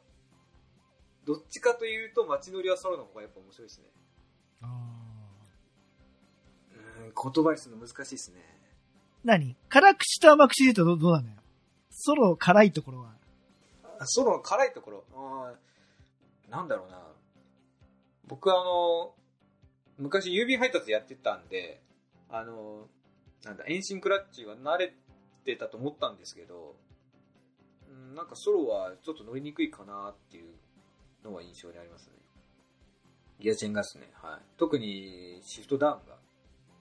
[1.24, 3.84] どっちかというと街乗りはソロの方がやっぱ面白いですね。
[4.62, 4.66] う
[7.06, 8.63] ん、言葉にするの難しいですね。
[9.24, 9.56] 何？
[9.68, 11.34] 辛口と甘口で言うとどどうなのよ？
[11.90, 13.10] ソロ辛いところは。
[13.98, 15.04] あソロの辛いところ？
[15.14, 17.00] うんなんだろうな。
[18.26, 19.14] 僕あの、
[19.98, 21.80] 昔郵便配達やってたんで、
[22.30, 22.86] あの、
[23.44, 24.94] なんだ、遠心クラッチは慣れ
[25.44, 26.76] てたと思ったんですけど、
[27.88, 30.54] うんなんかソロはちょっと乗りにくいかなっていう
[31.24, 32.12] のは印象にありますね。
[33.40, 34.40] ギアチェンがですね、はい。
[34.58, 36.16] 特にシフトダウンが、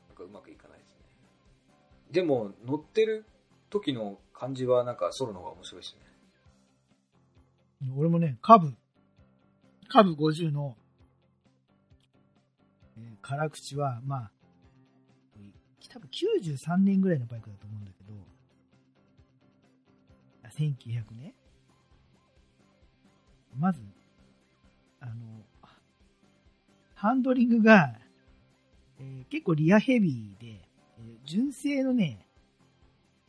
[0.10, 0.79] なんかうまくいかない
[2.13, 2.23] で。
[2.23, 3.26] も、乗ってる
[3.69, 6.04] 時の感じはなんかソロの方が面白いですね。
[7.97, 8.73] 俺もね、カブ、
[9.89, 10.78] カブ50の、
[12.97, 14.32] えー辛口は、まあ、
[15.89, 18.13] 多分93年ぐらいのバイクだと思うんだけど、
[20.49, 21.36] 1900ね。
[23.58, 23.82] まず、
[24.99, 25.13] あの、
[26.95, 27.95] ハンドリングが、
[28.99, 30.62] えー結構リアヘビーで、
[31.25, 32.27] 純正のね、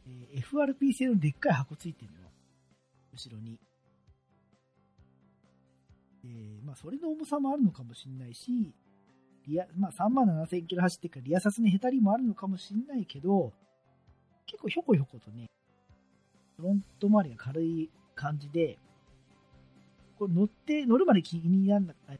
[0.07, 2.29] えー FRP 製のでっかい箱ついてるの。
[3.13, 3.59] 後ろに。
[6.25, 8.75] えーまあ、それの重さもあるのかもしれないし、
[9.47, 13.53] リア、まあ、3万7000キロ走ってから、リアサスのヘタリもあるのかもしれないけど、
[14.47, 15.47] 結構ひょこひょことね、
[16.57, 18.79] フロント周りが軽い感じで、
[20.19, 22.19] これ乗って、乗るまで気にならなかっ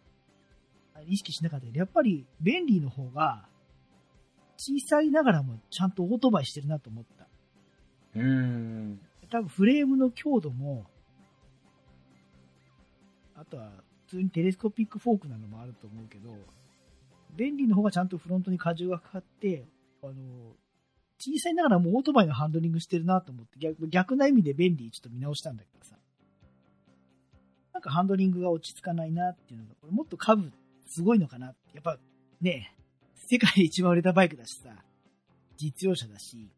[0.95, 3.49] た、意識しなかったけど、やっぱり便利の方が、
[4.57, 7.27] 小さいながらもちゃんとオートバイしてるなと思った。
[8.17, 9.01] うーん。
[9.31, 10.87] 多分フレームの強度も、
[13.35, 13.71] あとは
[14.07, 16.31] 普通にテレスコピックフォークなのもあると思うけど、
[17.37, 19.67] 便利の方がちゃんとフロントに荷重がかかって、
[20.03, 20.13] あの、
[21.19, 25.97] 小さいながらもオートバイのハンドリングしてるなと思って、逆逆な意味で便利ちょっと見直したんだけどさ。
[27.73, 30.53] なんかハンドリングが落ち着かないなっていうのが、これもっと株
[30.87, 31.75] すごいのかなって。
[31.75, 31.99] やっぱ
[32.41, 32.77] ね、
[33.27, 34.71] 世界で一番売れたバイクだしさ、
[35.57, 36.49] 実用車だし、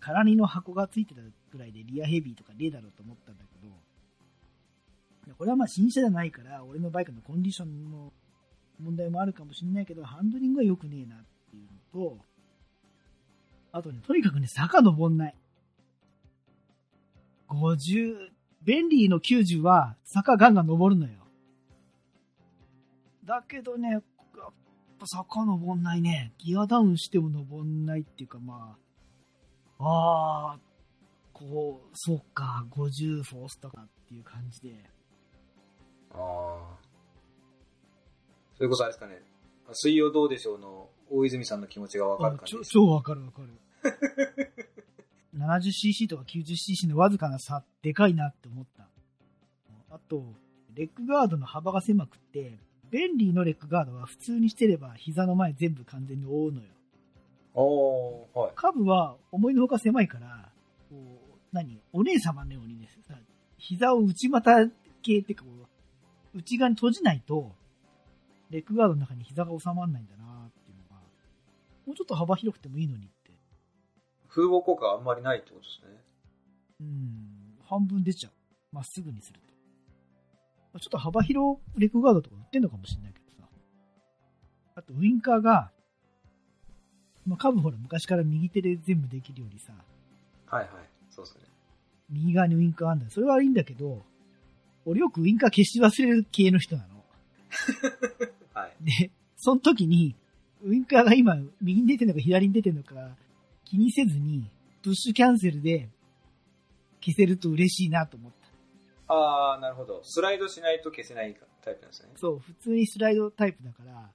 [0.00, 1.20] 空荷の箱がついてた
[1.50, 3.66] ぐらいでリアヘビーとかねえだろうと思ったんだけ
[5.28, 8.12] ど、これはまあ新車じゃないから、俺のバイクのコンディションの
[8.80, 11.18] 問題もあるかもしれないけど、ハンドリングは良くねえなっ
[11.50, 11.68] ていう
[12.00, 12.18] のと、
[13.72, 15.34] あとね、とにかくね、坂登んない。
[17.48, 18.30] 50、
[18.62, 21.12] ベンリーの90は坂ガンガン登るのよ。
[23.24, 24.00] だけどね、
[25.08, 26.32] 坂登んないね。
[26.38, 28.76] ギアダウンしても登んないっていうかま
[29.78, 30.58] あ、ああ、
[31.32, 34.84] こう、そうか、50フォースタかっていう感じで。
[36.12, 36.78] ああ。
[38.56, 39.22] それこそあれですかね。
[39.72, 42.56] 水曜どうでしょうの大泉さんの気持ちがわかる感じ。
[42.70, 43.48] 超わかるわかる。
[45.36, 48.88] 70cc とか 90cc のわずかな差、でかいなって思った。
[49.90, 50.34] あと、
[50.74, 52.58] レッグガードの幅が狭くって、
[52.90, 56.68] ベンリーのレッグガードは普通にしてれば膝の前全部完全に覆うのよ。
[57.54, 58.52] おー、はい。
[58.54, 60.48] カブは思いのほか狭いから、
[60.88, 61.80] こう、何？
[61.92, 63.14] お姉様のようにね、さ
[63.56, 64.68] 膝を内股
[65.02, 65.50] 系っていうかこ
[66.34, 67.52] う、内側に閉じないと、
[68.50, 71.02] レッグガードの中に膝が収まらないんだなっていうのが、
[71.86, 73.32] もうちょっと幅広くてもいいのにって。
[74.28, 76.00] 風防効果があんまりないってことですね。
[76.80, 78.32] うん、半分出ちゃう。
[78.70, 79.47] まっすぐにすると。
[80.78, 83.48] ちょっと幅広レッグガードとか売ってんのかもしれないけどさ。
[84.76, 85.70] あと、ウインカーが、
[87.26, 89.72] まあ、カブほら昔から右手で全部できるようにさ、
[90.46, 90.68] はいはい。
[91.10, 91.42] そうですね。
[92.10, 93.10] 右側にウインカーあんだよ。
[93.10, 94.02] それはいいんだけど、
[94.86, 97.04] 俺よくウインカー消し忘れる系の人なの。
[98.54, 98.72] はい。
[98.80, 100.16] で、その時に、
[100.64, 102.94] ウインカーが今、右に出てるのか左に出てるのか
[103.64, 104.50] 気にせずに、
[104.82, 105.88] プッシュキャンセルで
[107.00, 108.37] 消せると嬉しいなと思った。
[109.08, 110.02] ああ、なるほど。
[110.04, 112.10] スライドしないと消せないタイプなんですね。
[112.16, 114.10] そう、普通にスライドタイプだから、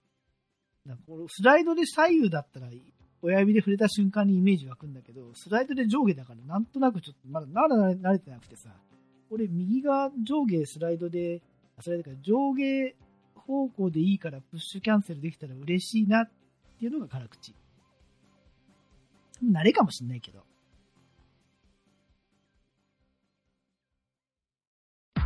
[0.86, 2.67] だかこのスライドで左右だったら、
[3.21, 8.69] 親指で触れた瞬間にイメージ湧くんだけど、スライドで上下だから、なんとなくちょっと、まだ慣れてなくてさ、
[9.32, 11.41] 俺右が上下スライドで、
[11.79, 12.95] スライドから上下
[13.36, 16.29] 方向でいいからプッシュキャンセルできたら嬉しいなっ
[16.79, 17.56] ていうのが辛口。
[19.43, 20.43] 慣れかもしんないけど。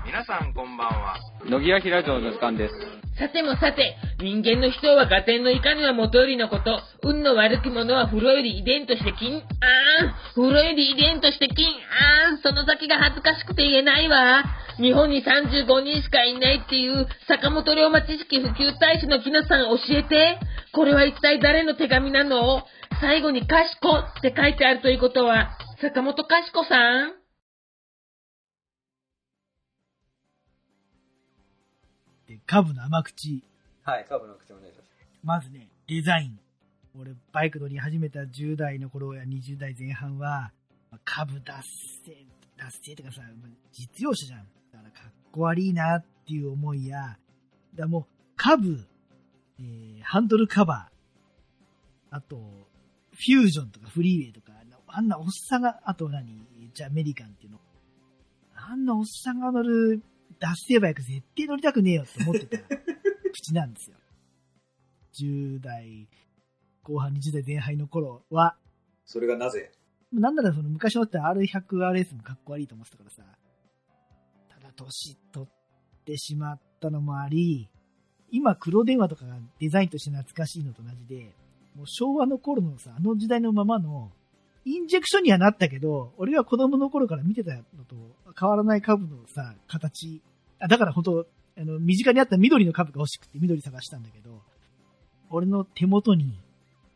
[0.05, 1.17] 皆さんこんばんは。
[1.45, 2.73] 野木らひラジオの時間です。
[3.17, 9.43] さてもさて、人間の人は合点のいかには元よりのこと、運の悪き者は風呂より遺伝として金、あーん、
[10.35, 11.67] 風呂より遺伝として金、
[12.27, 14.43] あーん、その先が恥ずかしくて言えないわ。
[14.77, 20.37] 日本に35人しかいないっていう坂本龍馬知識普及大使の木野さん教えて。
[20.73, 22.61] これは一体誰の手紙なの？
[23.01, 27.13] 最後にかしこって書いてあるということは、坂本かしこさん
[32.47, 33.43] カブの甘口。
[33.83, 34.05] はい。
[34.07, 34.89] カーブの口お願いします。
[35.21, 36.39] まずね、デザイン。
[36.97, 40.51] 俺、バイク乗り始めた10代の頃や20代前半は、
[40.89, 41.61] まあ株脱
[42.05, 42.15] 線、
[42.57, 44.39] 脱線とかさ、まあ実用車じゃん。
[44.71, 47.17] だからかっこ悪いなっていう思いや、
[47.75, 48.05] だもう、
[48.37, 48.87] 株、
[49.59, 52.37] えー、ハンドルカバー、あと、
[53.11, 54.53] フュージョンとかフリーウェイとか、
[54.87, 56.47] あんなおっさんが、あと何？
[56.73, 57.59] じゃあアメリカンっていうの。
[58.55, 60.01] あんなおっさんが乗る
[60.39, 62.57] 脱線バイク絶対乗りたくねえよって思ってた
[63.33, 63.97] 口なんですよ。
[65.13, 66.07] 10代
[66.83, 68.55] 後半20代前半の頃は、
[69.05, 69.71] それがなぜ？
[70.13, 73.23] なんならその昔のって R100RS もかっこ悪いと思ってたからさ。
[74.49, 77.69] ただ年取ってしまったのもあり、
[78.31, 81.35] 今黒電話とかがデザインとして懐かしいのと同じで、
[81.75, 84.11] もう昭和の頃のさ、あの時代のままの、
[84.69, 87.95] インジェクションにはなったけど、俺が子供の頃から見てたのと
[88.39, 90.21] 変わらない株のさ、形。
[90.59, 91.27] あだから本当
[91.59, 94.41] あの、身近にあった緑の株が欲しくて緑探したんだけど、
[95.29, 96.37] 俺の手元に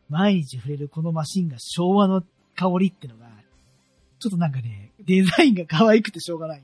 [0.08, 2.22] 毎日触れるこのマシンが昭和の
[2.54, 3.26] 香りってのが、
[4.18, 6.62] ちょっとなんかね、デザインが可愛くてしょうがない。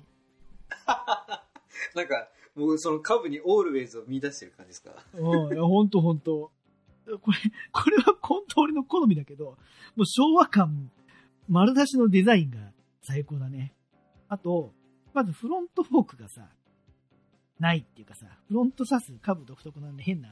[1.94, 4.90] なんか、もうその株にオールウェイズを見出してる感じですか？
[5.14, 6.51] うん、いや、ほんとほんと。
[7.23, 7.38] これ、
[7.73, 9.44] これは本当俺の好みだけど、
[9.97, 10.90] もう昭和感、
[11.49, 12.59] 丸出しのデザインが
[13.03, 13.73] 最高だね。
[14.29, 14.73] あと、
[15.15, 16.49] まずフロントフォークがさ、
[17.59, 20.29] ないっていうかさ、フロント刺す株独特なんで変な、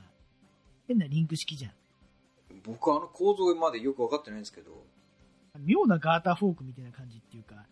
[0.87, 1.73] 変なリンク式じゃん。
[2.65, 4.85] 僕あの構造までよくわかってないんですけど、
[5.59, 7.65] 妙なガーターフォークみたいな感じっていうか、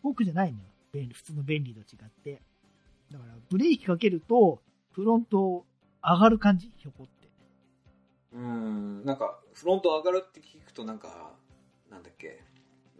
[0.00, 0.64] フォークじゃないのよ。
[0.92, 2.40] 便利普通の便利と違って。
[3.10, 5.66] だから、ブレーキかけると、フロント
[6.02, 6.72] 上がる感じ？
[6.76, 7.28] ひょこって。
[8.34, 11.32] うーん、なんか、フロント上がるって聞くとなんか、
[11.96, 12.42] なんだっけ、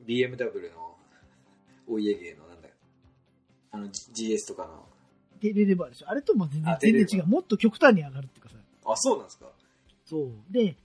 [0.07, 0.97] BMW の
[1.87, 2.69] お家芸のなんだ？
[3.73, 4.87] あの GS とかの。
[5.39, 6.09] テレレバーでしょ。
[6.09, 7.27] あれとも全然全然違う。
[7.27, 8.57] もっと極端に上がるっていうかさ。
[8.87, 9.47] あ、そうなんですか
[10.07, 10.31] そう。
[10.51, 10.77] で、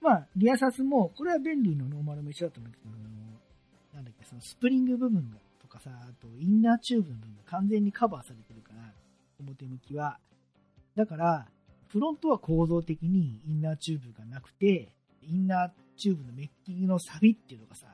[0.00, 2.98] まあ、リアサスも、これは便利のノーマルも一緒だったんだけど、あの
[3.96, 8.94] なんだっけ、そのスプリング部分がとかさ、あとインナーチューブの部分が完全にカバーされてるから、
[9.38, 10.18] 表向きは。
[10.96, 11.46] だから、
[11.88, 14.88] フロントは構造的にインナーチューブがなくて、
[15.22, 17.86] インナーチューブのメッキの錆びっていうのがさ、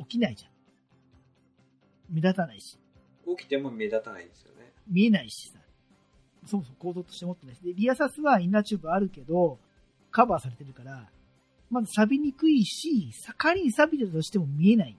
[0.00, 0.50] 起きないじゃん。
[2.14, 2.78] 目立たないし。
[3.38, 4.70] 起きても目立たないんですよね。
[4.86, 5.58] 見えないしさ。
[6.44, 7.60] そもそも構造として持ってないし。
[7.60, 9.58] で、リアサスはインナーチューブあるけど、
[10.10, 11.08] カバーされてるから、
[11.70, 14.96] まず錆びにくいし、仮に錆びてたとしても見えない。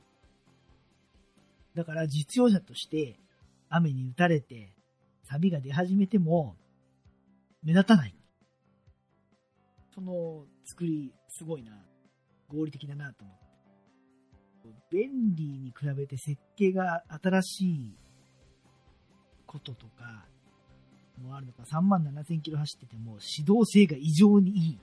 [1.76, 3.20] だから実用者として、
[3.70, 4.74] 雨に打たれて、
[5.30, 6.56] 錆が出始めても、
[7.64, 8.16] 目立たない。
[9.94, 11.72] その作り、すごいな。
[12.50, 13.48] 合理的だなと思って。
[14.90, 17.96] 便利に比べて設計が新しい
[19.46, 20.26] こととか
[21.22, 24.80] もあるのか、3万7000キロ走ってても指導性が異常にいい。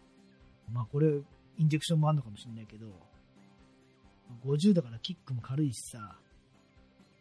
[0.73, 1.21] まあこれ、
[1.59, 2.87] インジェクションもあるのかもしれないけど、
[4.45, 6.19] 50だからキックも軽いしさ、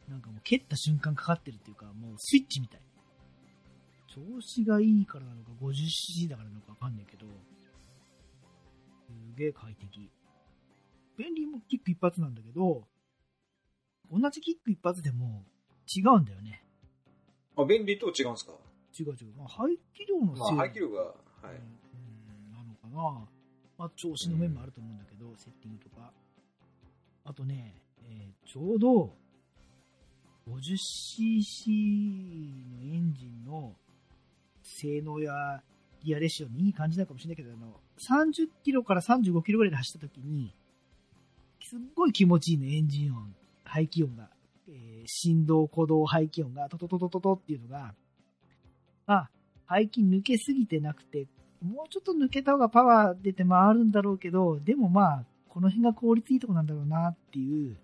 [0.10, 2.82] なんかもう蹴った瞬間かかってるっていうか、もうスイッチみたい。
[4.08, 7.26] 調子がいいからなのか、50cc だからなのかわかんないけど、
[9.36, 10.10] げえ快適。
[11.18, 12.88] 便利もキック一発なんだけど、
[14.12, 15.44] 同じキック一発でも
[15.88, 16.64] 違うんだよね。
[17.56, 18.54] あ、便利と違うんですか
[19.00, 19.34] 違う違う。
[19.38, 21.14] まあ、排気量のまあ、排気量が、はい。
[21.46, 23.28] うんなのかな。
[23.78, 26.12] まあ、調子の面もあると思うんだけど、セッティングとか。
[27.26, 29.16] あとね、えーちょうど
[30.48, 31.70] 50cc
[32.70, 33.74] のエンジンの
[34.62, 35.64] 性能や
[36.04, 40.54] ギアレシオにいい感じなのかもしれないけど、あの、30キロから35キロぐらいで走った時に、
[41.62, 44.30] すっごい気持ちいいの、エンジン音、排気音が。
[44.68, 47.94] えー振動、鼓動、排気音がトトトトトトっていうのが、
[49.06, 49.30] あ、
[49.66, 51.28] 排気抜けすぎてなくて、
[51.62, 57.78] もうちょっと抜けた方がパワー出て回るんだろうけど、でもまあ、この辺が効率いいとこなんだろうなっていう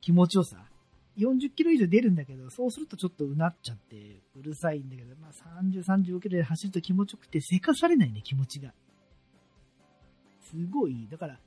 [0.00, 0.69] 気持ちよさ。
[1.18, 8.72] 40キロ以上出るんだけど、そうするとちょっとうなっちゃって、うるさいんだけど、まあ30、35キロで走ると気持ちよくて、せかされないね、気持ちが。
[10.40, 11.38] すごい、だから、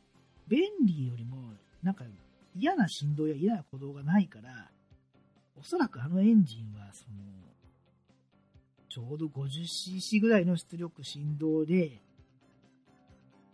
[0.47, 2.05] 便利よりも、なんか
[2.55, 4.69] 嫌な振動や嫌な鼓動がないから、
[5.59, 7.15] おそらくあのエンジンは、その、
[8.89, 11.99] ちょうど 50cc ぐらいの出力振動で、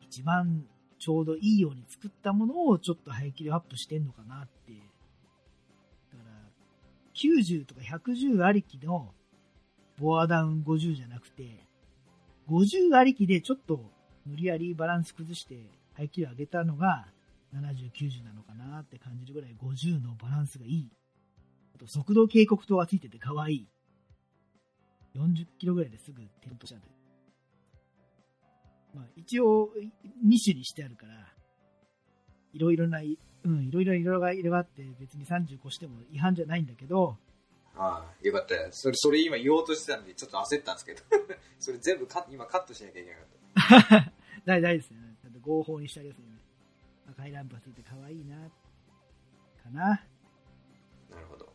[0.02, 0.66] 一番
[0.98, 4.74] ちょうどいいように作ったものをちょっと排気量アップしてんのかなって。
[7.20, 9.14] 90とか110ありきの
[10.00, 11.68] ボアダウン50じゃなくて、
[12.50, 13.92] 50ありきでちょっと
[14.26, 17.08] 無理やりバランス崩して排気量上げたのが
[17.54, 20.90] 70、90なのかなって感じるぐらい50のバランスがいい。
[21.76, 23.68] あと速度警告灯がついてて可愛い。
[25.16, 26.82] 40キロぐらいですぐ点灯しちゃう。
[28.96, 29.70] まあ、一応、
[30.26, 31.14] 2種にしてあるから、
[32.54, 33.02] いろいろな、
[33.50, 37.18] うん、いろいろ色が色があって、別に30越しても違反じゃないんだけど、
[37.76, 38.56] ああ、よかった。
[38.72, 41.02] それ、それ今言おうとしてたんで、ちょっと焦ったんですけど。
[41.60, 43.18] それ全部カ今カットしなきゃいけな
[43.80, 44.14] かっ
[44.46, 45.16] 大大 ですね。
[45.22, 46.38] ちゃんと合法にしてありますよね。
[47.10, 48.36] 赤いランプがついて可愛いな、
[49.64, 49.98] かな。
[51.10, 51.16] た。
[51.16, 51.52] なるほど。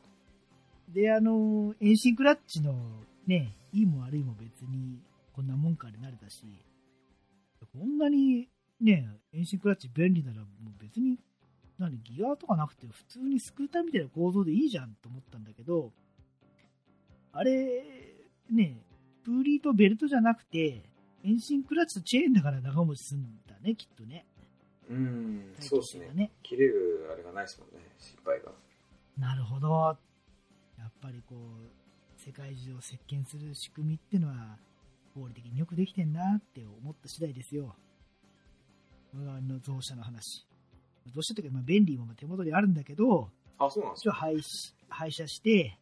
[0.89, 5.01] で、あの、遠心クラッチのね、いいも悪いも別に、
[5.33, 6.47] こんなもんかで慣れたし、
[7.73, 8.49] こんなに
[8.81, 11.19] ね、遠心クラッチ便利なら、もう別に、
[11.79, 15.93] 何、ギアとかなくて、普通にスクーターみたいな構造でいいじゃんと思ったんだけど、
[17.33, 17.83] あれ、
[18.51, 18.79] ね、
[19.25, 20.85] プーリーとベルトじゃなくて、
[21.25, 24.27] 遠心クラッチとチェーンだから長持ちするんだね、きっとね。
[24.89, 26.31] うん、そうですね。
[26.43, 28.53] 切れるあれがないですもんね、失敗が。
[29.19, 29.97] なるほど。
[30.79, 34.59] やっぱりこう、世界中を席巻する仕組みってのは、
[35.17, 37.75] 合理的によくできてんなって思った次第ですよ。
[39.13, 40.47] これはあの増車の話。
[41.13, 45.79] 増車っていうか、まあ、便利も手元にあるんだけど、あ、そうなんですか廃し廃車して、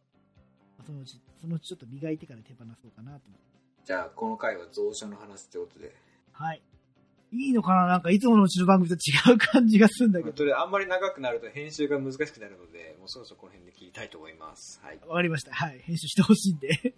[0.79, 3.43] まあそのうち、そのうちちょっと磨いてから手放そうかなと思って。
[3.85, 5.95] じゃあ、この回は増車の話ってことで。
[6.33, 6.63] はい。
[7.35, 7.87] いいのかな？
[7.87, 10.37] なんかいつものうちの番組と違う感じがするんだけど。
[10.37, 14.81] それあんまり長くなると編集が難しくなるので、もうそろそろこの辺で切りたいと思います。
[14.85, 15.01] はい。
[15.07, 15.55] わかりました。
[15.55, 15.79] はい。
[15.79, 16.95] 編集してほしいんで。